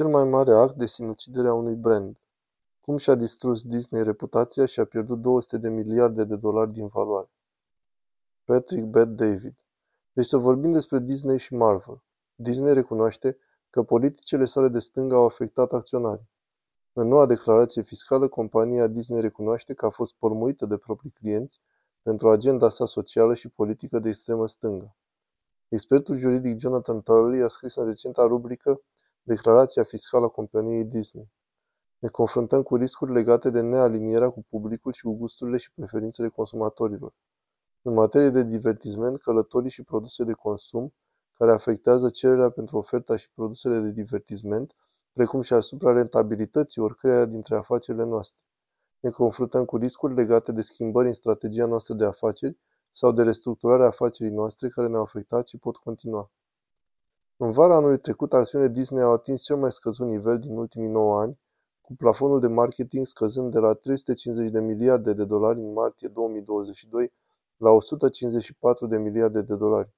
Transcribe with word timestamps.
Cel 0.00 0.08
mai 0.08 0.24
mare 0.24 0.52
act 0.52 0.74
de 0.74 0.86
sinucidere 0.86 1.48
a 1.48 1.52
unui 1.52 1.74
brand. 1.74 2.16
Cum 2.80 2.96
și-a 2.96 3.14
distrus 3.14 3.62
Disney 3.62 4.02
reputația 4.02 4.66
și 4.66 4.80
a 4.80 4.84
pierdut 4.84 5.20
200 5.20 5.58
de 5.58 5.68
miliarde 5.68 6.24
de 6.24 6.36
dolari 6.36 6.72
din 6.72 6.86
valoare. 6.86 7.30
Patrick 8.44 8.86
Bet 8.86 9.08
David. 9.08 9.54
Deci 10.12 10.26
să 10.26 10.36
vorbim 10.36 10.72
despre 10.72 10.98
Disney 10.98 11.38
și 11.38 11.54
Marvel. 11.54 12.02
Disney 12.34 12.74
recunoaște 12.74 13.38
că 13.70 13.82
politicile 13.82 14.44
sale 14.44 14.68
de 14.68 14.78
stânga 14.78 15.16
au 15.16 15.24
afectat 15.24 15.72
acționarii. 15.72 16.28
În 16.92 17.08
noua 17.08 17.26
declarație 17.26 17.82
fiscală, 17.82 18.28
compania 18.28 18.86
Disney 18.86 19.20
recunoaște 19.20 19.74
că 19.74 19.86
a 19.86 19.90
fost 19.90 20.14
părmuită 20.14 20.66
de 20.66 20.76
proprii 20.76 21.10
clienți 21.10 21.60
pentru 22.02 22.30
agenda 22.30 22.68
sa 22.68 22.86
socială 22.86 23.34
și 23.34 23.48
politică 23.48 23.98
de 23.98 24.08
extremă 24.08 24.46
stângă. 24.46 24.94
Expertul 25.68 26.16
juridic 26.16 26.58
Jonathan 26.58 27.02
Turley 27.02 27.42
a 27.42 27.48
scris 27.48 27.74
în 27.74 27.86
recenta 27.86 28.22
rubrică 28.22 28.80
Declarația 29.22 29.82
fiscală 29.82 30.24
a 30.24 30.28
companiei 30.28 30.84
Disney. 30.84 31.30
Ne 31.98 32.08
confruntăm 32.08 32.62
cu 32.62 32.76
riscuri 32.76 33.12
legate 33.12 33.50
de 33.50 33.60
nealinierea 33.60 34.30
cu 34.30 34.44
publicul 34.48 34.92
și 34.92 35.02
cu 35.02 35.12
gusturile 35.12 35.56
și 35.56 35.72
preferințele 35.72 36.28
consumatorilor. 36.28 37.14
În 37.82 37.94
materie 37.94 38.30
de 38.30 38.42
divertisment, 38.42 39.20
călătorii 39.20 39.70
și 39.70 39.82
produse 39.82 40.24
de 40.24 40.32
consum, 40.32 40.94
care 41.32 41.52
afectează 41.52 42.10
cererea 42.10 42.50
pentru 42.50 42.76
oferta 42.76 43.16
și 43.16 43.30
produsele 43.34 43.78
de 43.80 43.90
divertisment, 43.90 44.74
precum 45.12 45.42
și 45.42 45.52
asupra 45.52 45.92
rentabilității 45.92 46.82
oricăreia 46.82 47.24
dintre 47.24 47.56
afacerile 47.56 48.04
noastre. 48.04 48.40
Ne 49.00 49.10
confruntăm 49.10 49.64
cu 49.64 49.76
riscuri 49.76 50.14
legate 50.14 50.52
de 50.52 50.60
schimbări 50.60 51.06
în 51.06 51.14
strategia 51.14 51.66
noastră 51.66 51.94
de 51.94 52.04
afaceri 52.04 52.58
sau 52.92 53.12
de 53.12 53.22
restructurarea 53.22 53.86
afacerii 53.86 54.32
noastre 54.32 54.68
care 54.68 54.88
ne-au 54.88 55.02
afectat 55.02 55.48
și 55.48 55.58
pot 55.58 55.76
continua. 55.76 56.30
În 57.42 57.50
vara 57.50 57.76
anului 57.76 57.98
trecut, 57.98 58.32
acțiunile 58.32 58.70
Disney 58.70 59.02
au 59.02 59.12
atins 59.12 59.42
cel 59.42 59.56
mai 59.56 59.72
scăzut 59.72 60.06
nivel 60.06 60.38
din 60.38 60.56
ultimii 60.56 60.88
9 60.88 61.20
ani, 61.20 61.38
cu 61.80 61.94
plafonul 61.96 62.40
de 62.40 62.46
marketing 62.46 63.06
scăzând 63.06 63.52
de 63.52 63.58
la 63.58 63.74
350 63.74 64.50
de 64.50 64.60
miliarde 64.60 65.12
de 65.12 65.24
dolari 65.24 65.58
în 65.58 65.72
martie 65.72 66.08
2022 66.08 67.12
la 67.56 67.70
154 67.70 68.86
de 68.86 68.98
miliarde 68.98 69.42
de 69.42 69.56
dolari. 69.56 69.94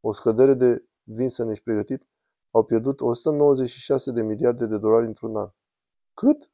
O 0.00 0.12
scădere 0.12 0.54
de, 0.54 0.84
vin 1.02 1.28
să 1.28 1.44
ne 1.44 1.54
pregătit, 1.64 2.06
au 2.50 2.62
pierdut 2.62 3.00
196 3.00 4.12
de 4.12 4.22
miliarde 4.22 4.66
de 4.66 4.78
dolari 4.78 5.06
într-un 5.06 5.36
an. 5.36 5.48
Cât? 6.14 6.50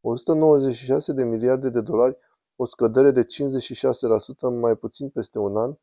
196 0.00 1.12
de 1.12 1.24
miliarde 1.24 1.68
de 1.68 1.80
dolari, 1.80 2.16
o 2.56 2.64
scădere 2.64 3.10
de 3.10 3.24
56% 3.24 3.26
în 4.40 4.58
mai 4.58 4.74
puțin 4.74 5.08
peste 5.08 5.38
un 5.38 5.56
an 5.56 5.74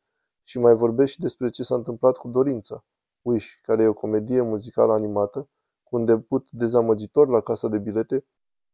și 0.42 0.58
mai 0.58 0.74
vorbesc 0.74 1.12
și 1.12 1.20
despre 1.20 1.48
ce 1.48 1.62
s-a 1.62 1.74
întâmplat 1.74 2.16
cu 2.16 2.28
Dorința, 2.28 2.84
Wish, 3.24 3.46
care 3.62 3.82
e 3.82 3.86
o 3.86 3.92
comedie 3.92 4.40
muzicală 4.40 4.92
animată, 4.92 5.48
cu 5.82 5.96
un 5.96 6.04
debut 6.04 6.50
dezamăgitor 6.50 7.28
la 7.28 7.40
casa 7.40 7.68
de 7.68 7.78
bilete, 7.78 8.24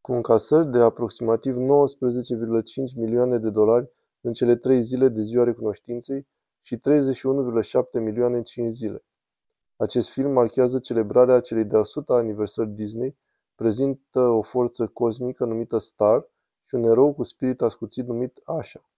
cu 0.01 0.13
încasări 0.13 0.71
de 0.71 0.79
aproximativ 0.79 1.55
19,5 1.55 1.61
milioane 2.97 3.39
de 3.39 3.51
dolari 3.51 3.91
în 4.21 4.33
cele 4.33 4.57
trei 4.57 4.83
zile 4.83 5.09
de 5.09 5.23
ziua 5.23 5.45
recunoștinței 5.45 6.27
și 6.61 6.77
31,7 6.77 8.01
milioane 8.01 8.37
în 8.37 8.43
5 8.43 8.73
zile. 8.73 9.05
Acest 9.77 10.09
film 10.11 10.33
marchează 10.33 10.79
celebrarea 10.79 11.41
celei 11.41 11.65
de-a 11.65 11.83
suta 11.83 12.15
aniversări 12.15 12.71
Disney, 12.71 13.17
prezintă 13.55 14.21
o 14.21 14.43
forță 14.43 14.87
cosmică 14.87 15.45
numită 15.45 15.79
Star 15.79 16.29
și 16.65 16.75
un 16.75 16.83
erou 16.83 17.15
cu 17.15 17.23
spirit 17.23 17.61
ascuțit 17.63 18.07
numit 18.07 18.41
Asha. 18.45 18.91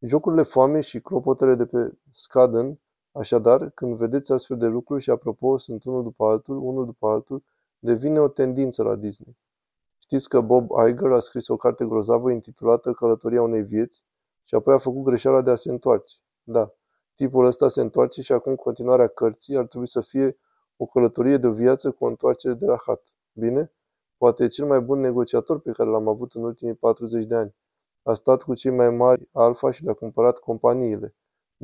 Jocurile 0.00 0.42
foame 0.42 0.80
și 0.80 1.00
clopotele 1.00 1.54
de 1.54 1.66
pe 1.66 1.98
Skaden 2.10 2.78
Așadar, 3.16 3.70
când 3.70 3.96
vedeți 3.96 4.32
astfel 4.32 4.56
de 4.56 4.66
lucruri 4.66 5.02
și 5.02 5.10
apropo 5.10 5.56
sunt 5.56 5.84
unul 5.84 6.02
după 6.02 6.24
altul, 6.24 6.56
unul 6.56 6.84
după 6.84 7.08
altul, 7.08 7.42
devine 7.78 8.18
o 8.18 8.28
tendință 8.28 8.82
la 8.82 8.94
Disney. 8.94 9.36
Știți 9.98 10.28
că 10.28 10.40
Bob 10.40 10.70
Iger 10.88 11.10
a 11.12 11.18
scris 11.18 11.48
o 11.48 11.56
carte 11.56 11.84
grozavă 11.84 12.30
intitulată 12.30 12.92
Călătoria 12.92 13.42
unei 13.42 13.62
vieți 13.62 14.04
și 14.44 14.54
apoi 14.54 14.74
a 14.74 14.78
făcut 14.78 15.02
greșeala 15.02 15.42
de 15.42 15.50
a 15.50 15.54
se 15.54 15.70
întoarce. 15.70 16.16
Da, 16.42 16.74
tipul 17.14 17.44
ăsta 17.44 17.68
se 17.68 17.80
întoarce 17.80 18.22
și 18.22 18.32
acum 18.32 18.54
continuarea 18.54 19.06
cărții 19.06 19.56
ar 19.56 19.66
trebui 19.66 19.88
să 19.88 20.00
fie 20.00 20.36
o 20.76 20.86
călătorie 20.86 21.36
de 21.36 21.46
o 21.46 21.52
viață 21.52 21.90
cu 21.90 22.04
o 22.04 22.08
întoarcere 22.08 22.54
de 22.54 22.66
rahat. 22.66 23.02
Bine? 23.32 23.72
Poate 24.16 24.44
e 24.44 24.46
cel 24.46 24.66
mai 24.66 24.80
bun 24.80 25.00
negociator 25.00 25.60
pe 25.60 25.72
care 25.72 25.88
l-am 25.88 26.08
avut 26.08 26.32
în 26.32 26.42
ultimii 26.42 26.74
40 26.74 27.24
de 27.24 27.34
ani. 27.34 27.54
A 28.02 28.14
stat 28.14 28.42
cu 28.42 28.54
cei 28.54 28.70
mai 28.70 28.90
mari 28.90 29.28
alfa 29.32 29.70
și 29.70 29.84
le-a 29.84 29.94
cumpărat 29.94 30.38
companiile. 30.38 31.14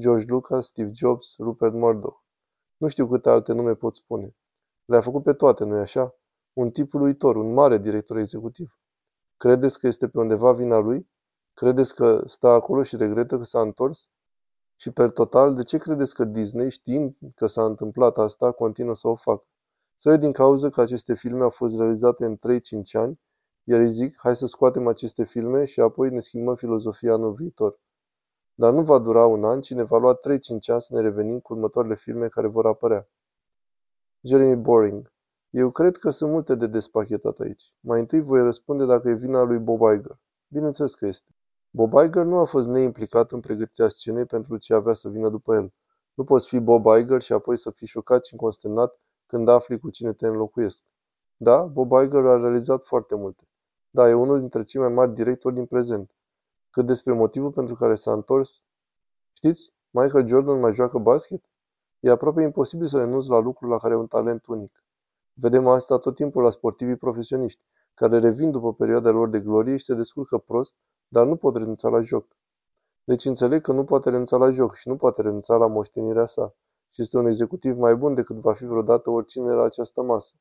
George 0.00 0.25
Lucas, 0.28 0.66
Steve 0.66 0.91
Jobs, 0.93 1.37
Rupert 1.38 1.75
Murdoch. 1.75 2.21
Nu 2.77 2.88
știu 2.88 3.09
câte 3.09 3.28
alte 3.28 3.53
nume 3.53 3.75
pot 3.75 3.94
spune. 3.94 4.37
Le-a 4.84 5.00
făcut 5.00 5.22
pe 5.22 5.33
toate, 5.33 5.65
nu-i 5.65 5.81
așa? 5.81 6.15
Un 6.53 6.71
tip 6.71 6.94
uluitor, 6.94 7.37
un 7.37 7.53
mare 7.53 7.78
director 7.78 8.16
executiv. 8.16 8.78
Credeți 9.37 9.78
că 9.78 9.87
este 9.87 10.09
pe 10.09 10.19
undeva 10.19 10.53
vina 10.53 10.78
lui? 10.78 11.10
Credeți 11.55 11.94
că 11.94 12.22
stă 12.27 12.47
acolo 12.47 12.83
și 12.83 12.97
regretă 12.97 13.37
că 13.37 13.44
s-a 13.44 13.60
întors? 13.60 14.09
Și 14.77 14.91
per 14.91 15.10
total, 15.10 15.55
de 15.55 15.62
ce 15.62 15.78
credeți 15.78 16.15
că 16.15 16.25
Disney, 16.25 16.71
știind 16.71 17.16
că 17.34 17.47
s-a 17.47 17.65
întâmplat 17.65 18.19
asta, 18.19 18.53
continuă 18.53 18.94
să 18.94 19.09
o 19.09 19.16
facă? 19.16 19.44
Să 19.97 20.16
din 20.16 20.33
cauza 20.33 20.69
că 20.69 20.81
aceste 20.81 21.15
filme 21.15 21.43
au 21.43 21.50
fost 21.50 21.78
realizate 21.78 22.25
în 22.25 22.37
3-5 22.37 22.39
ani, 22.93 23.21
iar 23.65 23.81
îi 23.81 23.91
zic, 23.91 24.16
hai 24.19 24.37
să 24.37 24.47
scoatem 24.47 24.87
aceste 24.87 25.25
filme 25.25 25.65
și 25.65 25.81
apoi 25.81 26.10
ne 26.10 26.21
schimbăm 26.21 26.55
filozofia 26.55 27.12
anul 27.12 27.33
viitor. 27.33 27.78
Dar 28.60 28.72
nu 28.72 28.82
va 28.82 28.98
dura 28.98 29.26
un 29.26 29.44
an, 29.44 29.60
ci 29.60 29.71
ne 29.71 29.82
va 29.82 29.98
lua 29.98 30.19
3-5 30.19 30.19
ani 30.66 30.81
să 30.81 30.94
ne 30.94 31.00
revenim 31.00 31.41
cu 31.41 31.53
următoarele 31.53 31.94
filme 31.94 32.28
care 32.28 32.47
vor 32.47 32.66
apărea. 32.66 33.09
Jeremy 34.21 34.56
Boring 34.56 35.12
Eu 35.50 35.71
cred 35.71 35.97
că 35.97 36.10
sunt 36.10 36.31
multe 36.31 36.54
de 36.54 36.66
despachetat 36.66 37.38
aici. 37.38 37.72
Mai 37.81 38.00
întâi 38.00 38.21
voi 38.21 38.43
răspunde 38.43 38.87
dacă 38.87 39.09
e 39.09 39.15
vina 39.15 39.43
lui 39.43 39.59
Bob 39.59 39.81
Iger. 39.81 40.19
Bineînțeles 40.48 40.94
că 40.94 41.06
este. 41.06 41.34
Bob 41.71 41.93
Iger 41.93 42.25
nu 42.25 42.38
a 42.38 42.44
fost 42.44 42.69
neimplicat 42.69 43.32
în 43.32 43.41
pregătirea 43.41 43.88
scenei 43.88 44.26
pentru 44.26 44.56
ce 44.56 44.75
avea 44.75 44.94
să 44.94 45.09
vină 45.09 45.28
după 45.28 45.54
el. 45.54 45.72
Nu 46.15 46.25
poți 46.25 46.48
fi 46.48 46.59
Bob 46.59 46.84
Iger 46.98 47.21
și 47.22 47.32
apoi 47.32 47.56
să 47.59 47.71
fii 47.71 47.87
șocat 47.87 48.25
și 48.25 48.37
consternat 48.37 48.98
când 49.27 49.48
afli 49.48 49.78
cu 49.78 49.91
cine 49.91 50.12
te 50.12 50.27
înlocuiesc. 50.27 50.82
Da, 51.37 51.62
Bob 51.62 51.91
Iger 51.91 52.25
a 52.27 52.37
realizat 52.37 52.84
foarte 52.84 53.15
multe. 53.15 53.48
Da, 53.91 54.09
e 54.09 54.12
unul 54.12 54.38
dintre 54.38 54.65
cei 54.65 54.81
mai 54.81 54.92
mari 54.92 55.15
directori 55.15 55.54
din 55.54 55.66
prezent. 55.66 56.10
Cât 56.70 56.86
despre 56.86 57.12
motivul 57.12 57.50
pentru 57.50 57.75
care 57.75 57.94
s-a 57.94 58.12
întors, 58.12 58.62
știți, 59.32 59.72
Michael 59.91 60.26
Jordan 60.26 60.60
mai 60.60 60.72
joacă 60.72 60.98
basket? 60.98 61.44
E 62.00 62.10
aproape 62.10 62.42
imposibil 62.42 62.86
să 62.86 62.98
renunți 62.98 63.28
la 63.28 63.38
lucruri 63.38 63.72
la 63.72 63.78
care 63.78 63.94
ai 63.94 64.00
un 64.00 64.06
talent 64.06 64.47
unic. 64.47 64.84
Vedem 65.32 65.66
asta 65.66 65.98
tot 65.98 66.14
timpul 66.14 66.42
la 66.42 66.50
sportivii 66.50 66.97
profesioniști, 66.97 67.64
care 67.94 68.19
revin 68.19 68.50
după 68.50 68.75
perioada 68.75 69.10
lor 69.10 69.28
de 69.28 69.41
glorie 69.41 69.76
și 69.76 69.84
se 69.84 69.94
descurcă 69.94 70.38
prost, 70.38 70.75
dar 71.09 71.26
nu 71.26 71.36
pot 71.36 71.56
renunța 71.56 71.88
la 71.88 72.00
joc. 72.00 72.26
Deci 73.04 73.25
înțeleg 73.25 73.60
că 73.62 73.72
nu 73.72 73.84
poate 73.84 74.10
renunța 74.10 74.36
la 74.36 74.50
joc 74.50 74.75
și 74.75 74.88
nu 74.88 74.97
poate 74.97 75.22
renunța 75.22 75.56
la 75.56 75.66
moștenirea 75.66 76.26
sa. 76.26 76.54
Și 76.91 77.03
este 77.03 77.19
un 77.19 77.26
executiv 77.26 77.76
mai 77.76 77.97
bun 77.97 78.14
decât 78.14 78.36
va 78.36 78.54
fi 78.54 78.64
vreodată 78.64 79.10
oricine 79.10 79.53
la 79.53 79.62
această 79.62 80.03
masă. 80.03 80.34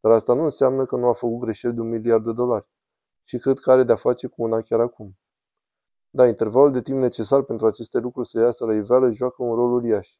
Dar 0.00 0.12
asta 0.12 0.34
nu 0.34 0.42
înseamnă 0.42 0.84
că 0.84 0.96
nu 0.96 1.06
a 1.06 1.12
făcut 1.12 1.38
greșeli 1.38 1.74
de 1.74 1.80
un 1.80 1.88
miliard 1.88 2.24
de 2.24 2.32
dolari. 2.32 2.68
Și 3.24 3.38
cred 3.38 3.58
că 3.58 3.70
are 3.70 3.84
de-a 3.84 3.96
face 3.96 4.26
cu 4.26 4.42
una 4.42 4.60
chiar 4.60 4.80
acum. 4.80 5.18
Da, 6.10 6.26
intervalul 6.26 6.72
de 6.72 6.82
timp 6.82 6.98
necesar 6.98 7.42
pentru 7.42 7.66
aceste 7.66 7.98
lucruri 7.98 8.28
să 8.28 8.40
iasă 8.40 8.64
la 8.64 8.74
iveală 8.74 9.10
joacă 9.10 9.42
un 9.42 9.54
rol 9.54 9.72
uriaș. 9.72 10.18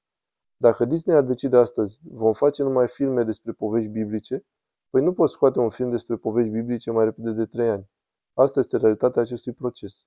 Dacă 0.56 0.84
Disney 0.84 1.16
ar 1.16 1.22
decide 1.22 1.56
astăzi, 1.56 1.98
vom 2.02 2.32
face 2.32 2.62
numai 2.62 2.88
filme 2.88 3.24
despre 3.24 3.52
povești 3.52 3.88
biblice, 3.88 4.44
păi 4.90 5.02
nu 5.02 5.12
poți 5.12 5.32
scoate 5.32 5.58
un 5.58 5.70
film 5.70 5.90
despre 5.90 6.16
povești 6.16 6.50
biblice 6.50 6.90
mai 6.90 7.04
repede 7.04 7.30
de 7.30 7.46
trei 7.46 7.68
ani. 7.68 7.90
Asta 8.34 8.60
este 8.60 8.76
realitatea 8.76 9.22
acestui 9.22 9.52
proces. 9.52 10.06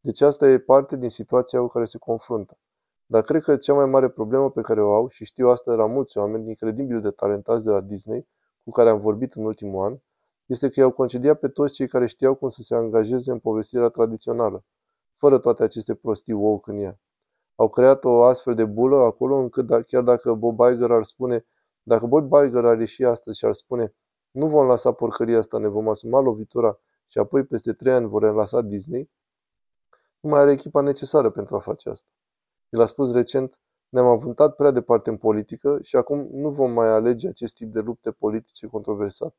Deci 0.00 0.20
asta 0.20 0.48
e 0.48 0.58
parte 0.58 0.96
din 0.96 1.08
situația 1.08 1.60
cu 1.60 1.66
care 1.66 1.84
se 1.84 1.98
confruntă. 1.98 2.58
Dar 3.06 3.22
cred 3.22 3.42
că 3.42 3.56
cea 3.56 3.74
mai 3.74 3.86
mare 3.86 4.08
problemă 4.08 4.50
pe 4.50 4.60
care 4.60 4.82
o 4.82 4.92
au, 4.94 5.08
și 5.08 5.24
știu 5.24 5.48
asta 5.48 5.70
de 5.70 5.76
la 5.76 5.86
mulți 5.86 6.18
oameni 6.18 6.48
incredibil 6.48 7.00
de 7.00 7.10
talentați 7.10 7.64
de 7.64 7.70
la 7.70 7.80
Disney, 7.80 8.28
cu 8.64 8.70
care 8.70 8.88
am 8.88 9.00
vorbit 9.00 9.32
în 9.32 9.44
ultimul 9.44 9.84
an, 9.84 9.98
este 10.46 10.68
că 10.68 10.80
i-au 10.80 10.90
concediat 10.90 11.38
pe 11.38 11.48
toți 11.48 11.74
cei 11.74 11.88
care 11.88 12.06
știau 12.06 12.34
cum 12.34 12.48
să 12.48 12.62
se 12.62 12.74
angajeze 12.74 13.30
în 13.30 13.38
povestirea 13.38 13.88
tradițională, 13.88 14.64
fără 15.22 15.38
toate 15.38 15.62
aceste 15.62 15.94
prostii 15.94 16.32
wow 16.32 16.62
în 16.66 16.76
ea. 16.76 16.98
Au 17.54 17.68
creat 17.68 18.04
o 18.04 18.22
astfel 18.22 18.54
de 18.54 18.64
bulă 18.64 18.96
acolo 18.96 19.36
încât 19.36 19.66
da, 19.66 19.82
chiar 19.82 20.02
dacă 20.02 20.34
Bob 20.34 20.60
Iger 20.72 20.90
ar 20.90 21.04
spune, 21.04 21.46
dacă 21.82 22.06
Bob 22.06 22.32
Iger 22.44 22.64
ar 22.64 22.78
ieși 22.78 23.04
astăzi 23.04 23.38
și 23.38 23.44
ar 23.44 23.52
spune, 23.52 23.94
nu 24.30 24.48
vom 24.48 24.66
lăsa 24.66 24.92
porcăria 24.92 25.38
asta, 25.38 25.58
ne 25.58 25.68
vom 25.68 25.88
asuma 25.88 26.20
lovitura 26.20 26.78
și 27.06 27.18
apoi 27.18 27.44
peste 27.44 27.72
trei 27.72 27.92
ani 27.92 28.06
vor 28.06 28.34
lăsa 28.34 28.60
Disney, 28.60 29.10
nu 30.20 30.30
mai 30.30 30.40
are 30.40 30.52
echipa 30.52 30.80
necesară 30.80 31.30
pentru 31.30 31.56
a 31.56 31.60
face 31.60 31.88
asta. 31.88 32.08
El 32.68 32.80
a 32.80 32.86
spus 32.86 33.12
recent, 33.12 33.58
ne-am 33.88 34.06
avântat 34.06 34.56
prea 34.56 34.70
departe 34.70 35.10
în 35.10 35.16
politică 35.16 35.78
și 35.82 35.96
acum 35.96 36.28
nu 36.32 36.50
vom 36.50 36.72
mai 36.72 36.88
alege 36.88 37.28
acest 37.28 37.54
tip 37.54 37.72
de 37.72 37.80
lupte 37.80 38.10
politice 38.10 38.66
controversate. 38.66 39.36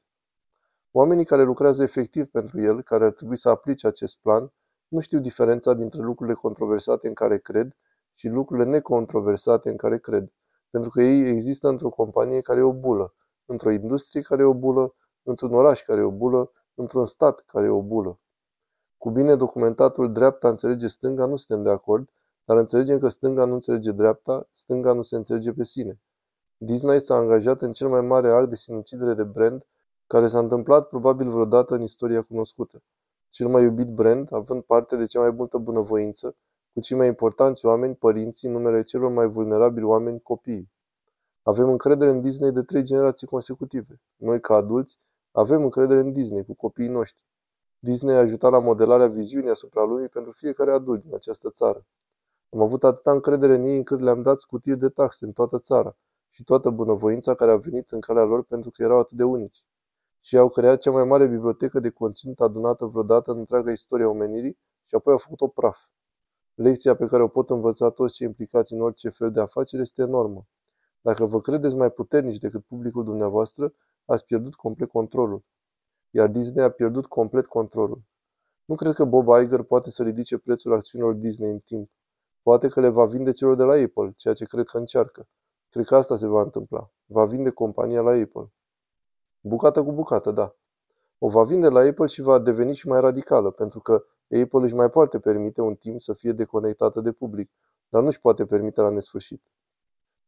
Oamenii 0.92 1.26
care 1.26 1.44
lucrează 1.44 1.84
efectiv 1.84 2.26
pentru 2.26 2.62
el, 2.62 2.82
care 2.82 3.06
ar 3.06 3.12
trebui 3.12 3.38
să 3.38 3.50
aplice 3.50 3.88
acest 3.88 4.18
plan, 4.22 4.52
nu 4.94 5.00
știu 5.00 5.20
diferența 5.20 5.74
dintre 5.74 6.02
lucrurile 6.02 6.36
controversate 6.36 7.08
în 7.08 7.14
care 7.14 7.38
cred 7.38 7.76
și 8.14 8.28
lucrurile 8.28 8.70
necontroversate 8.70 9.70
în 9.70 9.78
care 9.78 9.98
cred, 9.98 10.32
pentru 10.70 10.90
că 10.90 11.02
ei 11.02 11.30
există 11.30 11.68
într-o 11.68 11.90
companie 11.90 12.42
care 12.42 12.60
e 12.60 12.64
o 12.64 12.74
bulă, 12.74 13.14
într-o 13.46 13.72
industrie 13.72 14.22
care 14.22 14.42
e 14.42 14.46
o 14.46 14.54
bulă, 14.54 14.96
într-un 15.24 15.54
oraș 15.54 15.82
care 15.82 16.00
e 16.00 16.04
o 16.04 16.12
bulă, 16.12 16.52
într-un 16.76 17.06
stat 17.06 17.40
care 17.40 17.66
e 17.66 17.70
o 17.70 17.82
bulă. 17.82 18.20
Cu 18.98 19.10
bine 19.10 19.36
documentatul 19.36 20.12
dreapta 20.12 20.50
înțelege 20.50 20.88
stânga 20.88 21.26
nu 21.26 21.36
suntem 21.36 21.64
de 21.64 21.70
acord, 21.70 22.10
dar 22.46 22.58
înțelegem 22.58 23.00
că 23.00 23.10
stânga 23.10 23.46
nu 23.46 23.54
înțelege 23.54 23.92
dreapta, 23.92 24.48
stânga 24.52 24.94
nu 24.94 25.02
se 25.02 25.16
înțelege 25.16 25.52
pe 25.52 25.64
sine. 25.64 26.00
Disney 26.58 27.00
s-a 27.00 27.16
angajat 27.16 27.62
în 27.62 27.72
cel 27.72 27.88
mai 27.88 28.02
mare 28.02 28.32
act 28.32 28.50
de 28.50 28.56
sinucidere 28.56 29.14
de 29.14 29.24
brand 29.24 29.66
care 30.08 30.28
s-a 30.28 30.40
întâmplat 30.40 30.88
probabil 30.88 31.30
vreodată 31.30 31.74
în 31.74 31.82
istoria 31.82 32.22
cunoscută. 32.22 32.82
Cel 33.34 33.48
mai 33.48 33.64
iubit 33.64 33.88
brand, 33.88 34.34
având 34.34 34.64
parte 34.64 34.96
de 34.96 35.06
cea 35.06 35.20
mai 35.20 35.32
multă 35.32 35.58
bunăvoință, 35.58 36.36
cu 36.74 36.80
cei 36.80 36.98
mai 36.98 37.08
importanți 37.08 37.66
oameni, 37.66 37.96
părinții, 37.96 38.50
numele 38.50 38.82
celor 38.82 39.12
mai 39.12 39.28
vulnerabili 39.28 39.86
oameni, 39.86 40.22
copiii. 40.22 40.72
Avem 41.44 41.68
încredere 41.68 42.12
în 42.12 42.22
Disney 42.22 42.52
de 42.52 42.62
trei 42.62 42.84
generații 42.84 43.28
consecutive. 43.28 44.02
Noi, 44.16 44.42
ca 44.42 44.56
adulți, 44.56 45.00
avem 45.32 45.62
încredere 45.62 46.00
în 46.00 46.14
Disney 46.14 46.46
cu 46.46 46.54
copiii 46.54 46.90
noștri. 46.90 47.24
Disney 47.80 48.16
a 48.16 48.18
ajutat 48.18 48.52
la 48.52 48.60
modelarea 48.60 49.08
viziunii 49.08 49.50
asupra 49.50 49.84
lumii 49.84 50.10
pentru 50.10 50.32
fiecare 50.32 50.72
adult 50.72 51.04
din 51.04 51.14
această 51.14 51.50
țară. 51.50 51.86
Am 52.50 52.62
avut 52.62 52.84
atâta 52.84 53.12
încredere 53.12 53.56
în 53.56 53.64
ei 53.64 53.78
încât 53.78 54.00
le-am 54.00 54.22
dat 54.22 54.40
scutiri 54.40 54.80
de 54.80 54.90
taxe 54.90 55.26
în 55.26 55.32
toată 55.32 55.60
țara 55.60 55.96
și 56.30 56.44
toată 56.44 56.70
bunăvoința 56.70 57.34
care 57.34 57.52
a 57.52 57.58
venit 57.58 57.92
în 57.92 58.00
calea 58.00 58.24
lor 58.24 58.44
pentru 58.44 58.72
că 58.72 58.84
erau 58.84 59.00
atât 59.00 59.18
de 59.18 59.24
unici. 59.24 59.66
Și 60.26 60.38
au 60.38 60.50
creat 60.50 60.80
cea 60.82 60.92
mai 60.92 61.04
mare 61.04 61.28
bibliotecă 61.28 61.80
de 61.80 61.90
conținut 61.90 62.40
adunată 62.40 62.86
vreodată 62.86 63.32
în 63.32 63.38
întreaga 63.38 63.72
istorie 63.72 64.06
a 64.06 64.10
omenirii 64.10 64.58
și 64.86 64.96
apoi 64.96 65.14
au 65.14 65.20
făcut-o 65.20 65.48
praf. 65.48 65.78
Lecția 66.54 66.96
pe 66.96 67.06
care 67.06 67.24
o 67.24 67.28
pot 67.28 67.50
învăța 67.50 67.90
toți 67.90 68.14
cei 68.14 68.28
implicați 68.28 68.74
în 68.74 68.82
orice 68.82 69.10
fel 69.10 69.32
de 69.32 69.40
afacere 69.40 69.82
este 69.82 70.02
enormă. 70.02 70.48
Dacă 71.02 71.26
vă 71.26 71.42
credeți 71.42 71.76
mai 71.76 71.92
puternici 71.92 72.38
decât 72.38 72.64
publicul 72.66 73.04
dumneavoastră, 73.04 73.74
ați 74.06 74.26
pierdut 74.26 74.56
complet 74.56 74.90
controlul. 74.90 75.44
Iar 76.10 76.28
Disney 76.28 76.64
a 76.64 76.70
pierdut 76.70 77.06
complet 77.06 77.46
controlul. 77.46 78.02
Nu 78.66 78.76
cred 78.76 78.94
că 78.94 79.06
Bob 79.06 79.28
Iger 79.42 79.62
poate 79.62 79.90
să 79.90 80.04
ridice 80.04 80.38
prețul 80.38 80.74
acțiunilor 80.74 81.14
Disney 81.14 81.52
în 81.52 81.60
timp. 81.60 81.90
Poate 82.42 82.68
că 82.68 82.80
le 82.80 82.90
va 82.90 83.06
vinde 83.06 83.32
celor 83.32 83.56
de 83.56 83.64
la 83.64 83.74
Apple, 83.74 84.14
ceea 84.16 84.34
ce 84.34 84.46
cred 84.46 84.66
că 84.66 84.78
încearcă. 84.78 85.28
Cred 85.70 85.86
că 85.86 85.96
asta 85.96 86.16
se 86.16 86.28
va 86.28 86.42
întâmpla. 86.42 86.92
Va 87.06 87.26
vinde 87.26 87.50
compania 87.50 88.02
la 88.02 88.12
Apple. 88.12 88.52
Bucată 89.46 89.84
cu 89.84 89.92
bucată, 89.92 90.32
da. 90.32 90.56
O 91.18 91.30
va 91.30 91.44
vinde 91.44 91.68
la 91.68 91.80
Apple 91.80 92.06
și 92.06 92.22
va 92.22 92.40
deveni 92.40 92.76
și 92.76 92.88
mai 92.88 93.00
radicală, 93.00 93.52
pentru 93.52 93.80
că 93.80 94.04
Apple 94.42 94.64
își 94.64 94.76
mai 94.76 94.90
poate 94.90 95.20
permite 95.20 95.62
un 95.62 95.76
timp 95.76 96.02
să 96.02 96.14
fie 96.14 96.32
deconectată 96.32 97.02
de 97.02 97.12
public, 97.12 97.52
dar 97.90 98.02
nu 98.02 98.08
își 98.08 98.22
poate 98.22 98.46
permite 98.46 98.82
la 98.82 98.90
nesfârșit. 98.90 99.44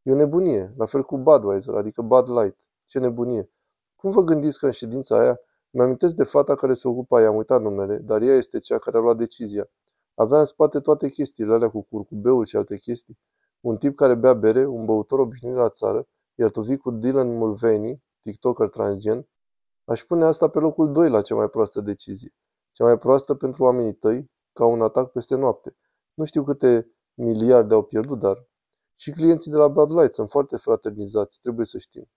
E 0.01 0.11
o 0.11 0.15
nebunie, 0.15 0.73
la 0.77 0.85
fel 0.85 1.03
cu 1.03 1.17
Budweiser, 1.17 1.73
adică 1.75 2.01
Bud 2.01 2.29
Light. 2.29 2.57
Ce 2.85 2.99
nebunie! 2.99 3.49
Cum 3.95 4.11
vă 4.11 4.21
gândiți 4.21 4.59
că 4.59 4.65
în 4.65 4.71
ședința 4.71 5.19
aia 5.19 5.39
îmi 5.71 5.83
amintesc 5.83 6.15
de 6.15 6.23
fata 6.23 6.55
care 6.55 6.73
se 6.73 6.87
ocupa, 6.87 7.21
i-am 7.21 7.35
uitat 7.35 7.61
numele, 7.61 7.97
dar 7.97 8.21
ea 8.21 8.35
este 8.35 8.59
cea 8.59 8.77
care 8.77 8.97
a 8.97 8.99
luat 8.99 9.17
decizia. 9.17 9.69
Avea 10.13 10.39
în 10.39 10.45
spate 10.45 10.79
toate 10.79 11.07
chestiile 11.09 11.53
alea 11.53 11.69
cu 11.69 11.81
curcubeul 11.81 12.45
și 12.45 12.55
alte 12.55 12.77
chestii. 12.77 13.17
Un 13.59 13.77
tip 13.77 13.95
care 13.95 14.15
bea 14.15 14.33
bere, 14.33 14.65
un 14.65 14.85
băutor 14.85 15.19
obișnuit 15.19 15.55
la 15.55 15.69
țară, 15.69 16.07
iar 16.35 16.49
tu 16.49 16.61
vii 16.61 16.77
cu 16.77 16.91
Dylan 16.91 17.37
Mulvaney, 17.37 18.03
tiktoker 18.25 18.69
transgen, 18.69 19.27
aș 19.85 20.03
pune 20.03 20.25
asta 20.25 20.47
pe 20.47 20.59
locul 20.59 20.91
2 20.91 21.09
la 21.09 21.21
cea 21.21 21.35
mai 21.35 21.49
proastă 21.49 21.81
decizie. 21.81 22.33
Cea 22.71 22.83
mai 22.83 22.97
proastă 22.97 23.35
pentru 23.35 23.63
oamenii 23.63 23.93
tăi, 23.93 24.31
ca 24.53 24.65
un 24.65 24.81
atac 24.81 25.11
peste 25.11 25.35
noapte. 25.35 25.77
Nu 26.13 26.25
știu 26.25 26.43
câte 26.43 26.91
miliarde 27.13 27.73
au 27.73 27.83
pierdut, 27.83 28.19
dar 28.19 28.47
și 28.95 29.11
clienții 29.11 29.51
de 29.51 29.57
la 29.57 29.67
Bud 29.67 29.91
Light 29.91 30.13
sunt 30.13 30.29
foarte 30.29 30.57
fraternizați, 30.57 31.39
trebuie 31.39 31.65
să 31.65 31.77
știm. 31.77 32.09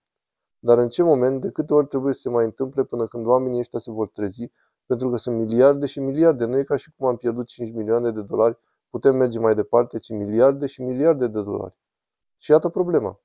Dar 0.59 0.77
în 0.77 0.89
ce 0.89 1.03
moment, 1.03 1.41
de 1.41 1.51
câte 1.51 1.73
ori 1.73 1.87
trebuie 1.87 2.13
să 2.13 2.19
se 2.19 2.29
mai 2.29 2.45
întâmple 2.45 2.83
până 2.83 3.07
când 3.07 3.25
oamenii 3.25 3.59
ăștia 3.59 3.79
se 3.79 3.91
vor 3.91 4.09
trezi, 4.09 4.51
pentru 4.85 5.09
că 5.09 5.17
sunt 5.17 5.37
miliarde 5.37 5.85
și 5.85 5.99
miliarde, 5.99 6.45
nu 6.45 6.57
e 6.57 6.63
ca 6.63 6.77
și 6.77 6.91
cum 6.97 7.07
am 7.07 7.17
pierdut 7.17 7.47
5 7.47 7.73
milioane 7.73 8.11
de 8.11 8.21
dolari, 8.21 8.57
putem 8.89 9.15
merge 9.15 9.39
mai 9.39 9.55
departe, 9.55 9.99
ci 9.99 10.09
miliarde 10.09 10.65
și 10.67 10.81
miliarde 10.81 11.27
de 11.27 11.41
dolari. 11.41 11.77
Și 12.37 12.51
iată 12.51 12.69
problema. 12.69 13.19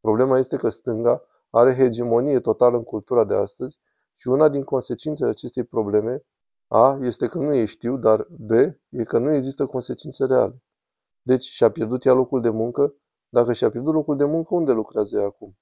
Problema 0.00 0.38
este 0.38 0.56
că 0.56 0.68
stânga 0.68 1.22
are 1.50 1.74
hegemonie 1.74 2.40
totală 2.40 2.76
în 2.76 2.84
cultura 2.84 3.24
de 3.24 3.34
astăzi 3.34 3.78
și 4.16 4.28
una 4.28 4.48
din 4.48 4.64
consecințele 4.64 5.30
acestei 5.30 5.64
probleme 5.64 6.24
A 6.68 6.98
este 7.00 7.26
că 7.26 7.38
nu 7.38 7.54
e 7.54 7.64
știu, 7.64 7.96
dar 7.96 8.26
B 8.38 8.50
e 8.88 9.04
că 9.04 9.18
nu 9.18 9.32
există 9.32 9.66
consecințe 9.66 10.24
reale. 10.26 10.62
Deci 11.22 11.42
și-a 11.42 11.70
pierdut 11.70 12.04
ea 12.04 12.12
locul 12.12 12.40
de 12.40 12.50
muncă? 12.50 12.94
Dacă 13.28 13.52
și-a 13.52 13.70
pierdut 13.70 13.94
locul 13.94 14.16
de 14.16 14.24
muncă, 14.24 14.54
unde 14.54 14.72
lucrează 14.72 15.18
ea 15.18 15.24
acum? 15.24 15.56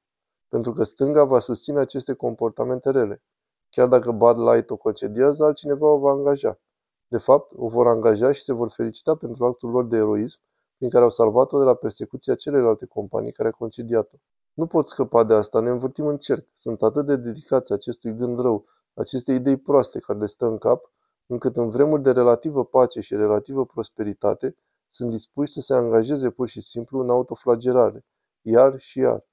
Pentru 0.49 0.73
că 0.73 0.85
stânga 0.85 1.25
va 1.25 1.39
susține 1.39 1.79
aceste 1.79 2.13
comportamente 2.13 2.91
rele. 2.91 3.23
Chiar 3.69 3.89
dacă 3.89 4.11
Bud 4.11 4.39
Light 4.39 4.71
o 4.71 4.77
concediază, 4.77 5.45
altcineva 5.45 5.87
o 5.87 5.99
va 5.99 6.11
angaja. 6.11 6.61
De 7.09 7.19
fapt, 7.19 7.53
o 7.57 7.69
vor 7.69 7.87
angaja 7.87 8.33
și 8.33 8.43
se 8.43 8.53
vor 8.53 8.71
felicita 8.71 9.15
pentru 9.17 9.45
actul 9.45 9.71
lor 9.71 9.87
de 9.87 9.97
eroism 9.97 10.41
prin 10.77 10.91
care 10.91 11.05
au 11.05 11.11
salvat-o 11.11 11.59
de 11.59 11.65
la 11.65 11.75
persecuția 11.75 12.35
celelalte 12.35 12.87
companii 12.87 13.33
care 13.33 13.49
au 13.49 13.55
concediat-o. 13.59 14.17
Nu 14.59 14.67
pot 14.67 14.87
scăpa 14.87 15.25
de 15.25 15.35
asta, 15.35 15.61
ne 15.61 15.71
învârtim 15.71 16.07
în 16.07 16.17
cerc. 16.17 16.47
Sunt 16.55 16.83
atât 16.83 17.07
de 17.07 17.17
dedicați 17.17 17.73
acestui 17.73 18.17
gând 18.17 18.39
rău, 18.39 18.65
aceste 18.95 19.33
idei 19.33 19.57
proaste 19.57 19.99
care 19.99 20.19
le 20.19 20.27
stă 20.27 20.47
în 20.47 20.59
cap, 20.59 20.93
încât 21.27 21.57
în 21.57 21.69
vremuri 21.69 22.03
de 22.03 22.11
relativă 22.11 22.65
pace 22.65 23.01
și 23.01 23.17
relativă 23.17 23.67
prosperitate, 23.67 24.57
sunt 24.89 25.11
dispuși 25.11 25.53
să 25.53 25.61
se 25.61 25.75
angajeze 25.75 26.31
pur 26.31 26.49
și 26.49 26.61
simplu 26.61 27.01
în 27.01 27.11
autoflagelare, 27.11 28.05
iar 28.43 28.79
și 28.79 28.99
iar. 28.99 29.27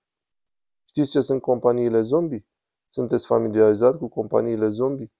Știți 0.85 1.11
ce 1.11 1.21
sunt 1.21 1.41
companiile 1.41 2.01
zombie? 2.01 2.45
Sunteți 2.87 3.25
familiarizat 3.25 3.97
cu 3.97 4.07
companiile 4.07 4.67
zombie? 4.67 5.11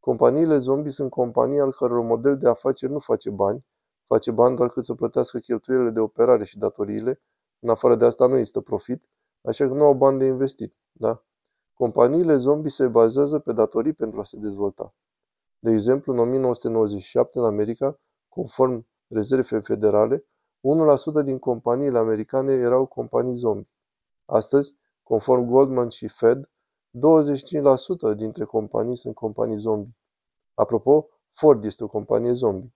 Companiile 0.00 0.58
zombie 0.58 0.90
sunt 0.90 1.10
companii 1.10 1.60
al 1.60 1.72
căror 1.72 2.02
model 2.02 2.36
de 2.36 2.48
afaceri 2.48 2.92
nu 2.92 2.98
face 2.98 3.30
bani, 3.30 3.64
face 4.06 4.30
bani 4.30 4.56
doar 4.56 4.68
cât 4.68 4.84
să 4.84 4.94
plătească 4.94 5.38
cheltuielile 5.38 5.90
de 5.90 6.00
operare 6.00 6.44
și 6.44 6.58
datoriile, 6.58 7.20
în 7.58 7.68
afară 7.68 7.96
de 7.96 8.04
asta 8.04 8.26
nu 8.26 8.36
există 8.36 8.60
profit, 8.60 9.08
așa 9.48 9.68
că 9.68 9.74
nu 9.74 9.84
au 9.84 9.94
bani 9.94 10.18
de 10.18 10.26
investit, 10.26 10.74
da? 10.92 11.22
Companiile 11.74 12.36
zombie 12.36 12.70
se 12.70 12.88
bazează 12.88 13.38
pe 13.38 13.52
datorii 13.52 13.92
pentru 13.92 14.20
a 14.20 14.24
se 14.24 14.36
dezvolta. 14.36 14.94
De 15.58 15.70
exemplu, 15.70 16.12
în 16.12 16.18
1997, 16.18 17.38
în 17.38 17.44
America, 17.44 18.00
conform 18.28 18.86
rezerve 19.08 19.60
federale, 19.60 20.24
1% 21.20 21.24
din 21.24 21.38
companiile 21.38 21.98
americane 21.98 22.52
erau 22.52 22.86
companii 22.86 23.34
zombie. 23.34 23.70
Astăzi, 24.24 24.76
conform 25.02 25.46
Goldman 25.46 25.88
și 25.88 26.08
Fed, 26.08 26.50
25% 28.12 28.16
dintre 28.16 28.44
companii 28.44 28.96
sunt 28.96 29.14
companii 29.14 29.56
zombie. 29.56 29.96
Apropo, 30.54 31.08
Ford 31.32 31.64
este 31.64 31.84
o 31.84 31.88
companie 31.88 32.32
zombie. 32.32 32.74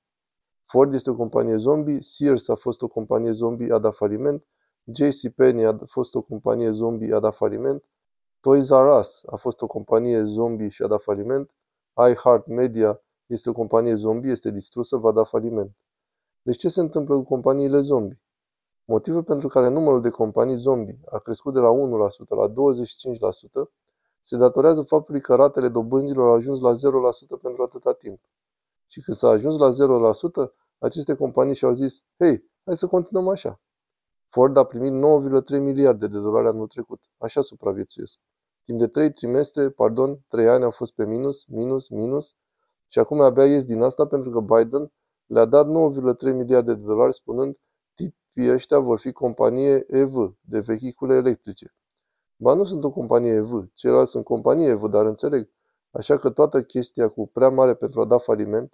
Ford 0.64 0.94
este 0.94 1.10
o 1.10 1.14
companie 1.14 1.56
zombie, 1.56 2.00
Sears 2.00 2.48
a 2.48 2.54
fost 2.54 2.82
o 2.82 2.88
companie 2.88 3.30
zombie, 3.30 3.72
a 3.72 3.78
dat 3.78 3.94
faliment, 3.94 4.44
JCPenney 4.84 5.64
a 5.64 5.78
fost 5.86 6.14
o 6.14 6.20
companie 6.20 6.70
zombie, 6.70 7.14
a 7.14 7.20
dat 7.20 7.34
faliment, 7.34 7.84
Toys 8.40 8.68
R 8.70 8.98
Us 8.98 9.22
a 9.26 9.36
fost 9.36 9.62
o 9.62 9.66
companie 9.66 10.22
zombie 10.22 10.68
și 10.68 10.82
a 10.82 10.86
dat 10.86 11.02
faliment, 11.02 11.50
iHeartMedia 12.10 13.00
este 13.26 13.50
o 13.50 13.52
companie 13.52 13.94
zombie, 13.94 14.30
este 14.30 14.50
distrusă, 14.50 14.96
va 14.96 15.12
da 15.12 15.24
faliment. 15.24 15.76
Deci 16.42 16.58
ce 16.58 16.68
se 16.68 16.80
întâmplă 16.80 17.14
cu 17.14 17.22
companiile 17.22 17.80
zombie? 17.80 18.20
Motivul 18.84 19.22
pentru 19.22 19.48
care 19.48 19.68
numărul 19.68 20.00
de 20.00 20.10
companii 20.10 20.56
zombie 20.56 21.00
a 21.10 21.18
crescut 21.18 21.54
de 21.54 21.60
la 21.60 21.70
1% 21.70 21.72
la 22.28 22.48
25% 22.48 22.52
se 24.22 24.36
datorează 24.36 24.82
faptului 24.82 25.20
că 25.20 25.34
ratele 25.34 25.68
dobânzilor 25.68 26.28
au 26.28 26.34
ajuns 26.34 26.60
la 26.60 26.72
0% 26.72 26.76
pentru 27.42 27.62
atâta 27.62 27.92
timp. 27.92 28.20
Și 28.86 29.00
când 29.00 29.16
s-a 29.16 29.28
ajuns 29.28 29.58
la 29.58 29.70
0%, 30.48 30.52
aceste 30.78 31.14
companii 31.14 31.54
și-au 31.54 31.72
zis, 31.72 32.04
hei, 32.18 32.50
hai 32.64 32.76
să 32.76 32.86
continuăm 32.86 33.28
așa. 33.28 33.60
Ford 34.32 34.56
a 34.56 34.64
primit 34.64 34.92
9,3 34.92 35.60
miliarde 35.60 36.06
de 36.06 36.18
dolari 36.18 36.46
anul 36.46 36.66
trecut. 36.66 37.00
Așa 37.18 37.40
supraviețuiesc. 37.40 38.18
Timp 38.64 38.78
de 38.78 38.86
3 38.86 39.12
trimestre, 39.12 39.70
pardon, 39.70 40.20
3 40.28 40.48
ani 40.48 40.64
au 40.64 40.70
fost 40.70 40.94
pe 40.94 41.04
minus, 41.06 41.44
minus, 41.46 41.88
minus 41.88 42.34
și 42.88 42.98
acum 42.98 43.20
abia 43.20 43.46
ies 43.46 43.64
din 43.64 43.82
asta 43.82 44.06
pentru 44.06 44.30
că 44.30 44.40
Biden 44.40 44.92
le-a 45.26 45.44
dat 45.44 45.66
9,3 45.66 45.72
miliarde 46.32 46.74
de 46.74 46.80
dolari 46.80 47.14
spunând 47.14 47.58
tipii 47.94 48.52
ăștia 48.52 48.78
vor 48.78 48.98
fi 48.98 49.12
companie 49.12 49.84
EV, 49.86 50.14
de 50.40 50.60
vehicule 50.60 51.14
electrice. 51.14 51.74
Ba 52.36 52.54
nu 52.54 52.64
sunt 52.64 52.84
o 52.84 52.90
companie 52.90 53.32
EV, 53.32 53.70
ceilalți 53.74 54.10
sunt 54.10 54.24
companie 54.24 54.68
EV, 54.68 54.82
dar 54.82 55.06
înțeleg. 55.06 55.48
Așa 55.90 56.16
că 56.16 56.30
toată 56.30 56.62
chestia 56.62 57.08
cu 57.08 57.26
prea 57.26 57.48
mare 57.48 57.74
pentru 57.74 58.00
a 58.00 58.04
da 58.04 58.18
faliment, 58.18 58.72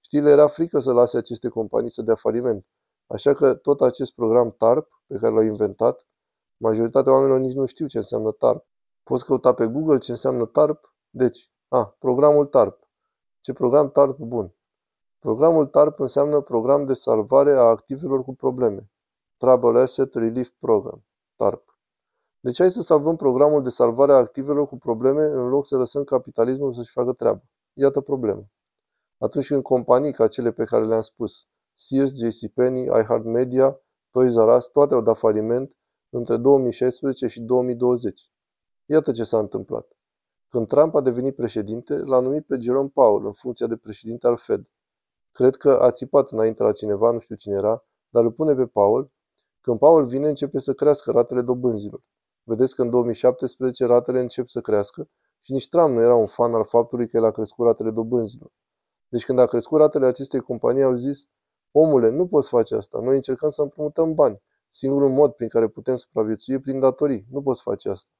știi, 0.00 0.20
le 0.20 0.30
era 0.30 0.46
frică 0.46 0.78
să 0.78 0.92
lase 0.92 1.16
aceste 1.16 1.48
companii 1.48 1.90
să 1.90 2.02
dea 2.02 2.14
faliment. 2.14 2.66
Așa 3.12 3.32
că 3.32 3.54
tot 3.54 3.80
acest 3.80 4.14
program 4.14 4.50
TARP 4.50 5.02
pe 5.06 5.16
care 5.18 5.32
l-au 5.32 5.42
inventat, 5.42 6.06
majoritatea 6.56 7.12
oamenilor 7.12 7.38
nici 7.38 7.54
nu 7.54 7.66
știu 7.66 7.86
ce 7.86 7.96
înseamnă 7.96 8.30
TARP. 8.30 8.66
Poți 9.02 9.24
căuta 9.24 9.54
pe 9.54 9.66
Google 9.66 9.98
ce 9.98 10.10
înseamnă 10.10 10.46
TARP? 10.46 10.94
Deci, 11.10 11.52
a, 11.68 11.96
programul 11.98 12.46
TARP. 12.46 12.88
Ce 13.40 13.52
program 13.52 13.90
TARP 13.90 14.18
bun. 14.18 14.54
Programul 15.18 15.66
TARP 15.66 16.00
înseamnă 16.00 16.40
Program 16.40 16.86
de 16.86 16.94
Salvare 16.94 17.52
a 17.52 17.60
Activelor 17.60 18.24
cu 18.24 18.34
Probleme. 18.34 18.90
Trouble 19.36 19.80
Asset 19.80 20.14
Relief 20.14 20.50
Program. 20.58 21.04
TARP. 21.36 21.78
Deci 22.40 22.58
hai 22.58 22.70
să 22.70 22.82
salvăm 22.82 23.16
programul 23.16 23.62
de 23.62 23.68
salvare 23.68 24.12
a 24.12 24.16
activelor 24.16 24.66
cu 24.66 24.78
probleme 24.78 25.22
în 25.22 25.48
loc 25.48 25.66
să 25.66 25.76
lăsăm 25.76 26.04
capitalismul 26.04 26.72
să-și 26.72 26.92
facă 26.92 27.12
treaba. 27.12 27.42
Iată 27.72 28.00
problema. 28.00 28.44
Atunci 29.18 29.46
când 29.46 29.62
companii 29.62 30.12
ca 30.12 30.28
cele 30.28 30.52
pe 30.52 30.64
care 30.64 30.84
le-am 30.84 31.00
spus, 31.00 31.48
Sears, 31.82 32.12
JCPenney, 32.14 32.84
iHeartMedia, 32.84 33.80
Toys 34.10 34.34
R 34.34 34.48
Us, 34.56 34.66
toate 34.66 34.94
au 34.94 35.02
dat 35.02 35.18
faliment 35.18 35.76
între 36.10 36.36
2016 36.36 37.26
și 37.26 37.40
2020. 37.40 38.30
Iată 38.86 39.12
ce 39.12 39.24
s-a 39.24 39.38
întâmplat. 39.38 39.86
Când 40.48 40.66
Trump 40.66 40.94
a 40.94 41.00
devenit 41.00 41.34
președinte, 41.34 41.94
l-a 41.94 42.20
numit 42.20 42.46
pe 42.46 42.56
Jerome 42.60 42.88
Powell 42.88 43.26
în 43.26 43.32
funcția 43.32 43.66
de 43.66 43.76
președinte 43.76 44.26
al 44.26 44.36
Fed. 44.36 44.68
Cred 45.32 45.56
că 45.56 45.70
a 45.70 45.90
țipat 45.90 46.30
înainte 46.30 46.62
la 46.62 46.72
cineva, 46.72 47.10
nu 47.10 47.18
știu 47.18 47.34
cine 47.34 47.54
era, 47.54 47.84
dar 48.08 48.24
îl 48.24 48.32
pune 48.32 48.54
pe 48.54 48.66
Powell. 48.66 49.12
Când 49.60 49.78
Powell 49.78 50.06
vine, 50.06 50.28
începe 50.28 50.58
să 50.58 50.72
crească 50.72 51.10
ratele 51.10 51.42
dobânzilor. 51.42 52.02
Vedeți 52.42 52.74
că 52.74 52.82
în 52.82 52.90
2017 52.90 53.84
ratele 53.84 54.20
încep 54.20 54.48
să 54.48 54.60
crească 54.60 55.08
și 55.40 55.52
nici 55.52 55.68
Trump 55.68 55.94
nu 55.94 56.00
era 56.00 56.14
un 56.14 56.26
fan 56.26 56.54
al 56.54 56.64
faptului 56.64 57.08
că 57.08 57.16
el 57.16 57.24
a 57.24 57.30
crescut 57.30 57.66
ratele 57.66 57.90
dobânzilor. 57.90 58.50
Deci 59.08 59.24
când 59.24 59.38
a 59.38 59.46
crescut 59.46 59.78
ratele 59.78 60.06
acestei 60.06 60.40
companii, 60.40 60.82
au 60.82 60.94
zis, 60.94 61.28
omule, 61.72 62.10
nu 62.10 62.26
poți 62.26 62.48
face 62.48 62.74
asta, 62.74 63.00
noi 63.00 63.14
încercăm 63.14 63.50
să 63.50 63.62
împrumutăm 63.62 64.14
bani. 64.14 64.42
Singurul 64.68 65.10
mod 65.10 65.32
prin 65.32 65.48
care 65.48 65.68
putem 65.68 65.96
supraviețui 65.96 66.54
e 66.54 66.60
prin 66.60 66.80
datorii, 66.80 67.26
nu 67.30 67.42
poți 67.42 67.62
face 67.62 67.88
asta. 67.88 68.10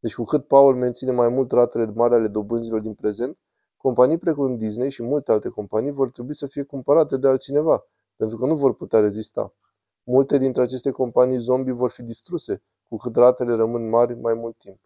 Deci 0.00 0.14
cu 0.14 0.24
cât 0.24 0.46
Paul 0.46 0.76
menține 0.76 1.12
mai 1.12 1.28
mult 1.28 1.52
ratele 1.52 1.92
mari 1.94 2.14
ale 2.14 2.28
dobânzilor 2.28 2.80
din 2.80 2.94
prezent, 2.94 3.38
companii 3.76 4.18
precum 4.18 4.56
Disney 4.56 4.90
și 4.90 5.02
multe 5.02 5.32
alte 5.32 5.48
companii 5.48 5.90
vor 5.90 6.10
trebui 6.10 6.34
să 6.34 6.46
fie 6.46 6.62
cumpărate 6.62 7.16
de 7.16 7.28
altcineva, 7.28 7.84
pentru 8.16 8.36
că 8.36 8.46
nu 8.46 8.56
vor 8.56 8.74
putea 8.74 9.00
rezista. 9.00 9.54
Multe 10.02 10.38
dintre 10.38 10.62
aceste 10.62 10.90
companii 10.90 11.38
zombie 11.38 11.72
vor 11.72 11.90
fi 11.90 12.02
distruse, 12.02 12.62
cu 12.88 12.96
cât 12.96 13.16
ratele 13.16 13.54
rămân 13.54 13.88
mari 13.88 14.14
mai 14.14 14.34
mult 14.34 14.56
timp. 14.58 14.80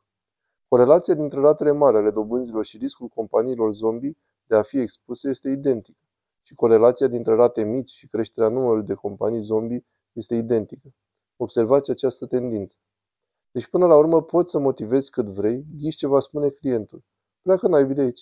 Corelația 0.68 1.14
dintre 1.14 1.40
ratele 1.40 1.72
mari 1.72 1.96
ale 1.96 2.10
dobânzilor 2.10 2.64
și 2.64 2.76
riscul 2.76 3.08
companiilor 3.08 3.72
zombie 3.74 4.16
de 4.46 4.56
a 4.56 4.62
fi 4.62 4.78
expuse 4.78 5.28
este 5.28 5.48
identică 5.48 6.03
și 6.46 6.54
corelația 6.54 7.06
dintre 7.06 7.34
rate 7.34 7.64
mici 7.64 7.90
și 7.90 8.06
creșterea 8.06 8.48
numărului 8.48 8.86
de 8.86 8.94
companii 8.94 9.40
zombie 9.40 9.84
este 10.12 10.34
identică. 10.34 10.88
Observați 11.36 11.90
această 11.90 12.26
tendință. 12.26 12.76
Deci 13.50 13.68
până 13.68 13.86
la 13.86 13.96
urmă 13.96 14.22
poți 14.22 14.50
să 14.50 14.58
motivezi 14.58 15.10
cât 15.10 15.26
vrei, 15.26 15.66
ghiși 15.78 15.96
ce 15.96 16.06
va 16.06 16.20
spune 16.20 16.48
clientul. 16.48 17.04
Pleacă 17.42 17.68
naibii 17.68 17.94
de 17.94 18.00
aici. 18.00 18.20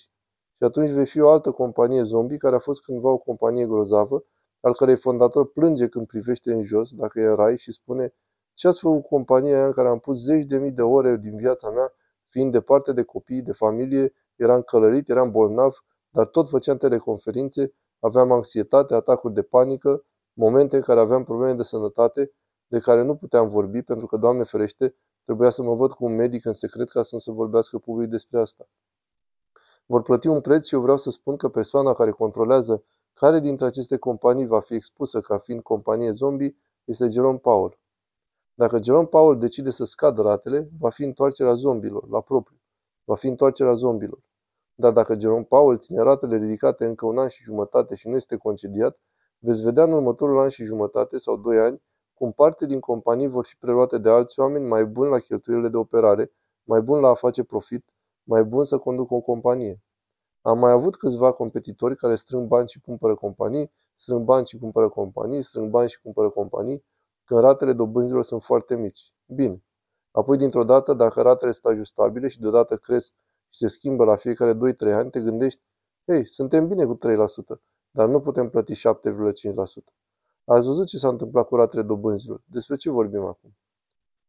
Și 0.57 0.63
atunci 0.63 0.91
vei 0.91 1.05
fi 1.05 1.19
o 1.19 1.29
altă 1.29 1.51
companie 1.51 2.03
zombie 2.03 2.37
care 2.37 2.55
a 2.55 2.59
fost 2.59 2.81
cândva 2.81 3.09
o 3.09 3.17
companie 3.17 3.65
grozavă, 3.65 4.25
al 4.59 4.73
cărei 4.73 4.97
fondator 4.97 5.51
plânge 5.51 5.87
când 5.87 6.07
privește 6.07 6.53
în 6.53 6.63
jos, 6.63 6.93
dacă 6.93 7.19
e 7.19 7.25
în 7.25 7.35
rai, 7.35 7.57
și 7.57 7.71
spune 7.71 8.13
ce 8.53 8.67
ați 8.67 8.79
făcut 8.79 9.05
compania 9.05 9.55
aia 9.55 9.65
în 9.65 9.71
care 9.71 9.87
am 9.87 9.99
pus 9.99 10.23
zeci 10.23 10.45
de 10.45 10.57
mii 10.57 10.71
de 10.71 10.81
ore 10.81 11.17
din 11.17 11.35
viața 11.35 11.69
mea, 11.69 11.93
fiind 12.29 12.51
departe 12.51 12.93
de 12.93 13.03
copii, 13.03 13.41
de 13.41 13.51
familie, 13.51 14.13
eram 14.35 14.61
călărit, 14.61 15.09
eram 15.09 15.31
bolnav, 15.31 15.73
dar 16.09 16.25
tot 16.25 16.49
făceam 16.49 16.77
teleconferințe, 16.77 17.73
aveam 18.03 18.31
anxietate, 18.31 18.93
atacuri 18.93 19.33
de 19.33 19.41
panică, 19.41 20.05
momente 20.33 20.75
în 20.75 20.81
care 20.81 20.99
aveam 20.99 21.23
probleme 21.23 21.53
de 21.53 21.63
sănătate, 21.63 22.31
de 22.67 22.79
care 22.79 23.03
nu 23.03 23.15
puteam 23.15 23.49
vorbi 23.49 23.81
pentru 23.81 24.05
că, 24.05 24.17
Doamne 24.17 24.43
ferește, 24.43 24.95
trebuia 25.23 25.49
să 25.49 25.63
mă 25.63 25.75
văd 25.75 25.91
cu 25.91 26.05
un 26.05 26.15
medic 26.15 26.45
în 26.45 26.53
secret 26.53 26.89
ca 26.89 27.03
să 27.03 27.09
nu 27.11 27.19
se 27.19 27.31
vorbească 27.31 27.77
public 27.77 28.09
despre 28.09 28.39
asta. 28.39 28.67
Vor 29.85 30.01
plăti 30.01 30.27
un 30.27 30.41
preț 30.41 30.67
și 30.67 30.73
eu 30.73 30.81
vreau 30.81 30.97
să 30.97 31.11
spun 31.11 31.35
că 31.35 31.49
persoana 31.49 31.93
care 31.93 32.11
controlează 32.11 32.83
care 33.13 33.39
dintre 33.39 33.65
aceste 33.65 33.97
companii 33.97 34.45
va 34.45 34.59
fi 34.59 34.73
expusă 34.73 35.21
ca 35.21 35.37
fiind 35.37 35.61
companie 35.61 36.11
zombie 36.11 36.55
este 36.83 37.09
Jerome 37.09 37.37
Powell. 37.37 37.79
Dacă 38.53 38.81
Jerome 38.81 39.07
Powell 39.07 39.39
decide 39.39 39.69
să 39.69 39.85
scadă 39.85 40.21
ratele, 40.21 40.69
va 40.79 40.89
fi 40.89 41.03
întoarcerea 41.03 41.53
zombilor, 41.53 42.09
la 42.09 42.21
propriu. 42.21 42.57
Va 43.03 43.15
fi 43.15 43.27
întoarcerea 43.27 43.73
zombilor. 43.73 44.19
Dar 44.75 44.91
dacă 44.91 45.19
Jerome 45.19 45.43
Powell 45.43 45.77
ține 45.77 46.01
ratele 46.01 46.37
ridicate 46.37 46.85
încă 46.85 47.05
un 47.05 47.17
an 47.17 47.27
și 47.27 47.43
jumătate 47.43 47.95
și 47.95 48.07
nu 48.07 48.15
este 48.15 48.37
concediat, 48.37 48.99
veți 49.39 49.63
vedea 49.63 49.83
în 49.83 49.91
următorul 49.91 50.39
an 50.39 50.49
și 50.49 50.63
jumătate 50.63 51.17
sau 51.17 51.37
doi 51.37 51.59
ani 51.59 51.81
cum 52.13 52.31
parte 52.31 52.65
din 52.65 52.79
companii 52.79 53.27
vor 53.27 53.45
fi 53.45 53.55
preluate 53.57 53.97
de 53.97 54.09
alți 54.09 54.39
oameni 54.39 54.67
mai 54.67 54.85
buni 54.85 55.09
la 55.09 55.19
cheltuielile 55.19 55.69
de 55.69 55.77
operare, 55.77 56.31
mai 56.63 56.81
buni 56.81 57.01
la 57.01 57.07
a 57.07 57.13
face 57.13 57.43
profit, 57.43 57.85
mai 58.23 58.43
buni 58.43 58.65
să 58.65 58.77
conducă 58.77 59.13
o 59.13 59.19
companie. 59.19 59.81
Am 60.41 60.59
mai 60.59 60.71
avut 60.71 60.95
câțiva 60.95 61.31
competitori 61.31 61.95
care 61.95 62.15
strâng 62.15 62.47
bani 62.47 62.67
și 62.67 62.79
cumpără 62.79 63.15
companii, 63.15 63.71
strâng 63.95 64.25
bani 64.25 64.45
și 64.45 64.57
cumpără 64.57 64.89
companii, 64.89 65.41
strâng 65.41 65.69
bani 65.69 65.89
și 65.89 66.01
cumpără 66.01 66.29
companii, 66.29 66.85
când 67.23 67.39
ratele 67.39 67.73
dobânzilor 67.73 68.23
sunt 68.23 68.43
foarte 68.43 68.75
mici. 68.75 69.13
Bine. 69.25 69.63
Apoi, 70.11 70.37
dintr-o 70.37 70.63
dată, 70.63 70.93
dacă 70.93 71.21
ratele 71.21 71.51
sunt 71.51 71.73
ajustabile 71.73 72.27
și 72.27 72.39
deodată 72.39 72.77
cresc 72.77 73.13
și 73.53 73.59
se 73.59 73.67
schimbă 73.67 74.03
la 74.03 74.15
fiecare 74.15 74.53
2-3 74.53 74.57
ani, 74.93 75.09
te 75.09 75.19
gândești, 75.19 75.61
hei, 76.05 76.27
suntem 76.27 76.67
bine 76.67 76.85
cu 76.85 76.97
3%, 76.97 76.99
dar 77.91 78.07
nu 78.07 78.19
putem 78.19 78.49
plăti 78.49 78.73
7,5%. 78.73 78.79
Ați 80.45 80.65
văzut 80.65 80.87
ce 80.87 80.97
s-a 80.97 81.07
întâmplat 81.07 81.47
cu 81.47 81.55
ratele 81.55 81.81
dobânzilor. 81.83 82.41
Despre 82.45 82.75
ce 82.75 82.89
vorbim 82.89 83.21
acum? 83.21 83.55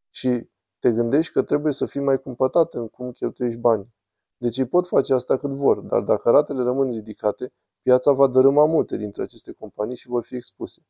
Și 0.09 0.49
te 0.79 0.91
gândești 0.91 1.33
că 1.33 1.43
trebuie 1.43 1.73
să 1.73 1.85
fii 1.85 2.01
mai 2.01 2.21
cumpătat 2.21 2.73
în 2.73 2.87
cum 2.87 3.11
cheltuiești 3.11 3.59
bani. 3.59 3.93
Deci 4.37 4.57
ei 4.57 4.65
pot 4.65 4.87
face 4.87 5.13
asta 5.13 5.37
cât 5.37 5.51
vor, 5.51 5.79
dar 5.79 6.01
dacă 6.01 6.29
ratele 6.29 6.63
rămân 6.63 6.91
ridicate, 6.91 7.53
piața 7.81 8.11
va 8.11 8.27
dărâma 8.27 8.65
multe 8.65 8.97
dintre 8.97 9.21
aceste 9.23 9.51
companii 9.51 9.95
și 9.95 10.07
vor 10.07 10.23
fi 10.23 10.35
expuse. 10.35 10.81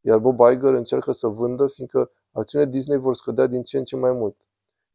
Iar 0.00 0.18
Bob 0.18 0.40
Iger 0.52 0.72
încearcă 0.72 1.12
să 1.12 1.26
vândă, 1.26 1.66
fiindcă 1.66 2.10
acțiunile 2.32 2.70
Disney 2.70 2.98
vor 2.98 3.14
scădea 3.14 3.46
din 3.46 3.62
ce 3.62 3.78
în 3.78 3.84
ce 3.84 3.96
mai 3.96 4.12
mult. 4.12 4.36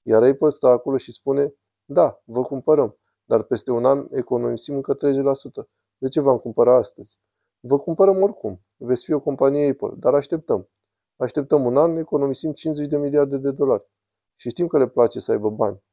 Iar 0.02 0.24
Apple 0.24 0.50
stă 0.50 0.68
acolo 0.68 0.98
și 0.98 1.12
spune, 1.12 1.54
da, 1.86 2.22
vă 2.24 2.44
cumpărăm, 2.44 2.98
dar 3.24 3.44
peste 3.44 3.72
un 3.72 3.86
an 3.86 4.08
economisim 4.12 4.76
încă 4.76 4.98
30%. 4.98 5.00
De 5.98 6.08
ce 6.08 6.22
v-am 6.22 6.38
cumpărat 6.38 6.80
astăzi? 6.80 7.20
Vă 7.60 7.80
cumpărăm 7.80 8.22
oricum. 8.22 8.62
Veți 8.76 9.04
fi 9.04 9.14
o 9.14 9.20
companie 9.20 9.70
Apple, 9.70 9.94
dar 9.98 10.14
așteptăm. 10.14 10.70
Așteptăm 11.16 11.66
un 11.66 11.78
an, 11.78 11.96
economisim 11.96 12.52
50 12.54 12.88
de 12.88 12.98
miliarde 12.98 13.38
de 13.38 13.52
dolari. 13.52 13.90
Și 14.36 14.50
știm 14.50 14.68
că 14.68 14.78
le 14.78 14.88
place 14.88 15.20
să 15.20 15.32
aibă 15.32 15.50
bani. 15.50 15.84